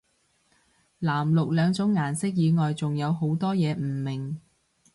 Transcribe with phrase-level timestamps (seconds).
[1.01, 4.41] 藍綠兩種顏色以外仲有好多嘢唔明